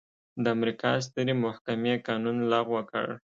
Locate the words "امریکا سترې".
0.55-1.33